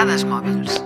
[0.00, 0.78] Dades mòbils.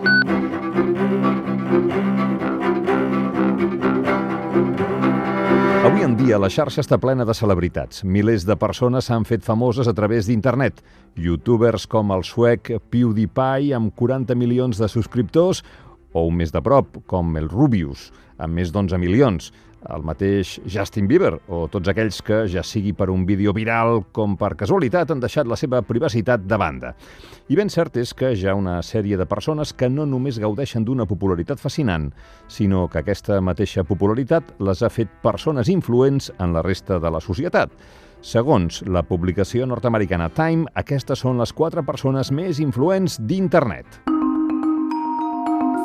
[5.86, 8.02] Avui en dia la xarxa està plena de celebritats.
[8.02, 10.82] Milers de persones s'han fet famoses a través d'internet.
[11.14, 15.62] Youtubers com el suec PewDiePie amb 40 milions de subscriptors
[16.14, 18.08] o un més de prop, com el Rubius,
[18.38, 19.52] amb més d'11 milions
[19.92, 24.36] el mateix Justin Bieber o tots aquells que, ja sigui per un vídeo viral com
[24.40, 26.94] per casualitat, han deixat la seva privacitat de banda.
[27.52, 30.84] I ben cert és que hi ha una sèrie de persones que no només gaudeixen
[30.84, 32.10] d'una popularitat fascinant,
[32.48, 37.20] sinó que aquesta mateixa popularitat les ha fet persones influents en la resta de la
[37.20, 37.72] societat.
[38.24, 44.00] Segons la publicació nord-americana Time, aquestes són les quatre persones més influents d'internet.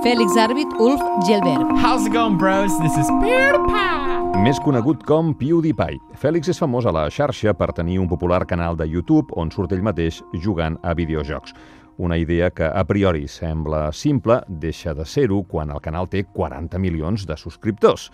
[0.02, 1.68] Félix Arbit Ulf Gelberg.
[1.84, 2.72] How's it going, bros?
[2.80, 4.40] This is PewDiePie.
[4.40, 6.00] Més conegut com PewDiePie.
[6.16, 9.76] Fèlix és famós a la xarxa per tenir un popular canal de YouTube on surt
[9.76, 11.52] ell mateix jugant a videojocs.
[12.00, 16.80] Una idea que a priori sembla simple deixa de ser-ho quan el canal té 40
[16.80, 18.08] milions de subscriptors.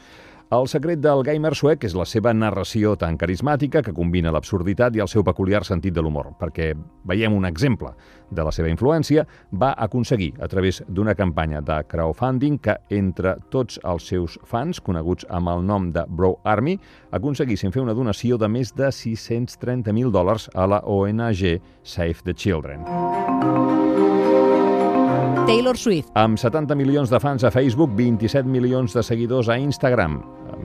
[0.54, 5.02] El secret del gamer suec és la seva narració tan carismàtica que combina l'absurditat i
[5.02, 6.68] el seu peculiar sentit de l'humor, perquè
[7.10, 7.90] veiem un exemple
[8.30, 13.80] de la seva influència, va aconseguir, a través d'una campanya de crowdfunding que entre tots
[13.82, 16.78] els seus fans, coneguts amb el nom de Bro Army,
[17.10, 22.86] aconseguissin fer una donació de més de 630.000 dòlars a la ONG Save the Children.
[25.46, 26.10] Taylor Swift.
[26.18, 30.16] Amb 70 milions de fans a Facebook, 27 milions de seguidors a Instagram,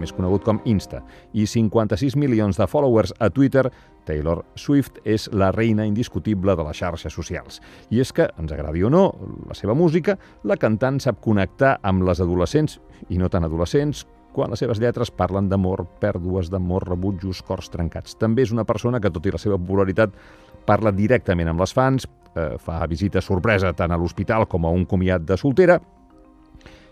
[0.01, 1.03] més conegut com Insta,
[1.37, 3.67] i 56 milions de followers a Twitter,
[4.09, 7.61] Taylor Swift és la reina indiscutible de les xarxes socials.
[7.93, 9.03] I és que, ens agradi o no,
[9.51, 10.17] la seva música,
[10.49, 12.79] la cantant sap connectar amb les adolescents,
[13.13, 18.17] i no tan adolescents, quan les seves lletres parlen d'amor, pèrdues d'amor, rebutjos, cors trencats.
[18.17, 20.17] També és una persona que, tot i la seva popularitat,
[20.65, 24.85] parla directament amb les fans, eh, fa visita sorpresa tant a l'hospital com a un
[24.85, 25.81] comiat de soltera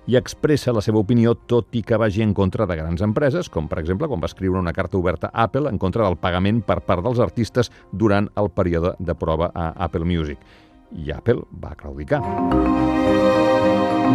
[0.09, 3.69] i expressa la seva opinió tot i que vagi en contra de grans empreses, com
[3.69, 6.81] per exemple quan va escriure una carta oberta a Apple en contra del pagament per
[6.81, 10.41] part dels artistes durant el període de prova a Apple Music.
[10.97, 12.23] I Apple va claudicar.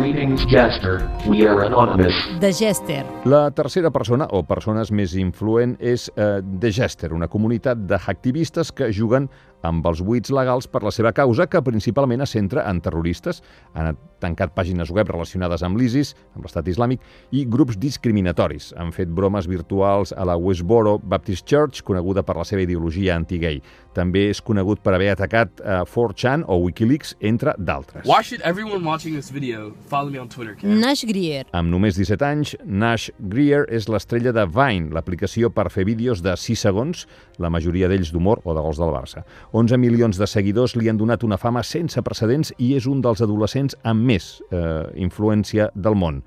[0.01, 0.97] Greetings, Jester.
[1.29, 2.17] We are anonymous.
[2.41, 3.05] The Jester.
[3.29, 8.89] La tercera persona, o persones més influent, és eh, The Jester, una comunitat d'activistes que
[8.89, 9.29] juguen
[9.63, 13.41] amb els buits legals per la seva causa, que principalment es centra en terroristes.
[13.73, 17.01] Han tancat pàgines web relacionades amb l'ISIS, amb l'estat islàmic,
[17.35, 18.71] i grups discriminatoris.
[18.79, 23.61] Han fet bromes virtuals a la Westboro Baptist Church, coneguda per la seva ideologia anti-gay.
[23.93, 28.07] També és conegut per haver atacat eh, 4chan o Wikileaks, entre d'altres.
[28.09, 30.79] Why should everyone watching this video follow me on Twitter, Cam?
[30.81, 31.45] Nash Grier.
[31.53, 36.35] Amb només 17 anys, Nash Grier és l'estrella de Vine, l'aplicació per fer vídeos de
[36.39, 37.05] 6 segons,
[37.41, 39.23] la majoria d'ells d'humor o de gols del Barça.
[39.53, 43.21] 11 milions de seguidors li han donat una fama sense precedents i és un dels
[43.21, 46.23] adolescents amb més eh, influència del món.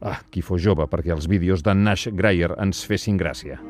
[0.00, 3.60] Ah, qui fos jove perquè els vídeos de Nash Grier ens fessin gràcia.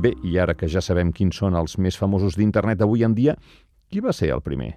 [0.00, 3.36] Bé, i ara que ja sabem quins són els més famosos d'internet avui en dia,
[3.88, 4.74] qui va ser el primer?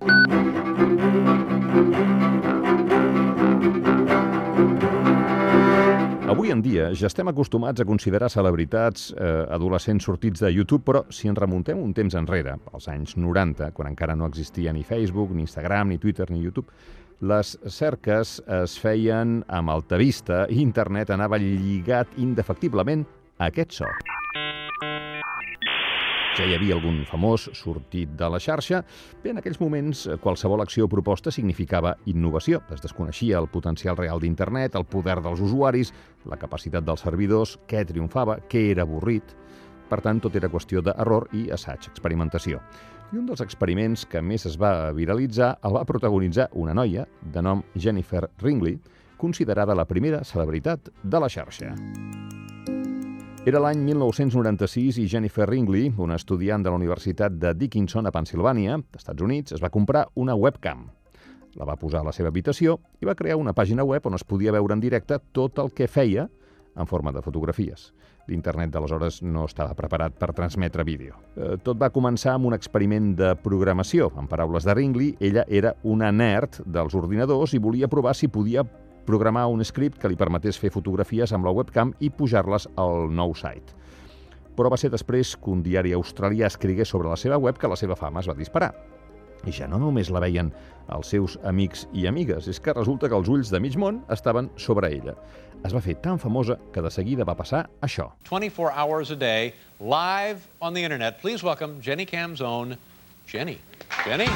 [6.33, 11.03] Avui en dia ja estem acostumats a considerar celebritats eh, adolescents sortits de YouTube, però
[11.13, 15.29] si ens remuntem un temps enrere, als anys 90, quan encara no existia ni Facebook,
[15.29, 16.73] ni Instagram, ni Twitter, ni YouTube,
[17.21, 23.05] les cerques es feien amb altavista i internet anava lligat indefectiblement
[23.37, 23.93] a aquest so.
[26.33, 28.79] Ja hi havia algun famós sortit de la xarxa.
[29.21, 32.63] Bé, en aquells moments, eh, qualsevol acció o proposta significava innovació.
[32.73, 35.93] Es desconeixia el potencial real d'internet, el poder dels usuaris,
[36.25, 39.35] la capacitat dels servidors, què triomfava, què era avorrit.
[39.89, 42.61] Per tant, tot era qüestió d'error i assaig, experimentació.
[43.13, 47.41] I un dels experiments que més es va viralitzar el va protagonitzar una noia de
[47.45, 48.79] nom Jennifer Ringley,
[49.17, 51.75] considerada la primera celebritat de la xarxa.
[53.43, 58.77] Era l'any 1996 i Jennifer Ringley, una estudiant de la Universitat de Dickinson a Pensilvània,
[58.95, 60.85] Estats Units, es va comprar una webcam.
[61.59, 64.23] La va posar a la seva habitació i va crear una pàgina web on es
[64.23, 66.29] podia veure en directe tot el que feia
[66.79, 67.89] en forma de fotografies.
[68.31, 71.19] L'internet d'aleshores no estava preparat per transmetre vídeo.
[71.35, 74.07] Eh, tot va començar amb un experiment de programació.
[74.23, 78.63] En paraules de Ringley, ella era una nerd dels ordinadors i volia provar si podia
[79.05, 83.35] programar un script que li permetés fer fotografies amb la webcam i pujar-les al nou
[83.35, 83.75] site.
[84.53, 87.79] Però va ser després que un diari australià escrigués sobre la seva web que la
[87.79, 88.73] seva fama es va disparar.
[89.43, 90.53] I ja no només la veien
[90.93, 94.49] els seus amics i amigues, és que resulta que els ulls de mig món estaven
[94.55, 95.17] sobre ella.
[95.63, 98.11] Es va fer tan famosa que de seguida va passar això.
[98.29, 101.19] 24 hours a day, live on the internet.
[101.19, 102.77] Please welcome Jenny Cam's own
[103.27, 103.59] Jenny.
[104.05, 104.27] Jenny?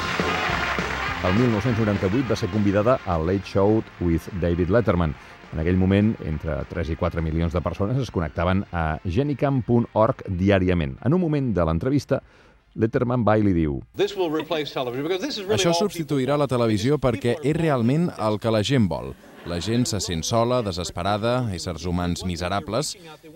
[1.24, 5.16] El 1998 va ser convidada a Late Show with David Letterman.
[5.52, 10.94] En aquell moment, entre 3 i 4 milions de persones es connectaven a genicam.org diàriament.
[11.02, 12.20] En un moment de l'entrevista,
[12.78, 13.80] Letterman va i li diu
[15.58, 19.10] Això substituirà la televisió perquè és realment el que la gent vol.
[19.48, 22.90] La gent se sent sola, desesperada, éssers humans miserables,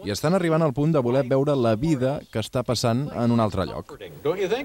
[0.04, 3.40] i estan arribant al punt de voler veure la vida que està passant en un
[3.40, 3.94] altre lloc.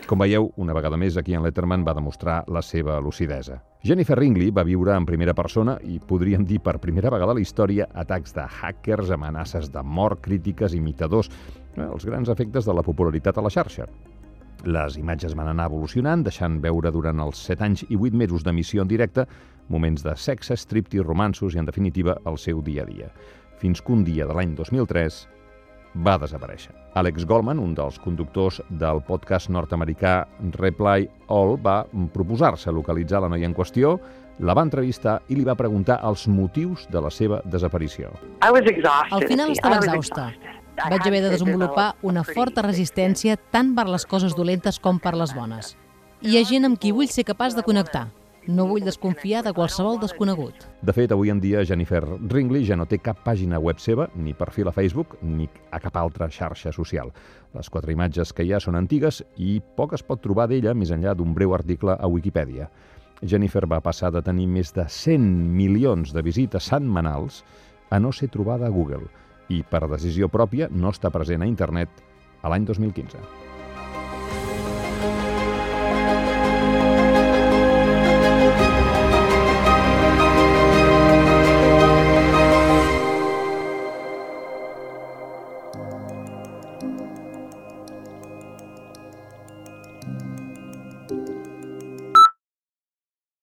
[0.10, 3.62] Com veieu, una vegada més aquí en Letterman va demostrar la seva lucidesa.
[3.88, 7.46] Jennifer Ringley va viure en primera persona i podríem dir per primera vegada a la
[7.46, 11.32] història atacs de hackers, amenaces de mort, crítiques, imitadors,
[11.78, 13.88] eh, els grans efectes de la popularitat a la xarxa.
[14.66, 18.82] Les imatges van anar evolucionant, deixant veure durant els 7 anys i 8 mesos d'emissió
[18.82, 19.28] en directe
[19.70, 23.12] moments de sexe, striptease, romansos i, en definitiva, el seu dia a dia.
[23.62, 25.28] Fins que un dia de l'any 2003
[26.06, 26.74] va desaparèixer.
[26.98, 30.28] Alex Goldman, un dels conductors del podcast nord-americà
[30.58, 31.84] Reply All, va
[32.14, 33.98] proposar-se localitzar la noia en qüestió,
[34.40, 38.12] la va entrevistar i li va preguntar els motius de la seva desaparició.
[38.42, 40.32] Al final estava exhausta.
[40.78, 45.34] Vaig haver de desenvolupar una forta resistència tant per les coses dolentes com per les
[45.34, 45.74] bones.
[46.22, 48.06] Hi ha gent amb qui vull ser capaç de connectar.
[48.48, 50.68] No vull desconfiar de qualsevol desconegut.
[50.86, 54.38] De fet, avui en dia Jennifer Ringley ja no té cap pàgina web seva, ni
[54.38, 57.12] perfil a Facebook, ni a cap altra xarxa social.
[57.58, 60.94] Les quatre imatges que hi ha són antigues i poc es pot trobar d'ella més
[60.96, 62.70] enllà d'un breu article a Wikipedia.
[63.26, 65.26] Jennifer va passar de tenir més de 100
[65.58, 67.44] milions de visites setmanals
[67.90, 69.10] a no ser trobada a Google
[69.50, 72.04] i, per decisió pròpia, no està present a internet
[72.44, 73.47] a l'any 2015.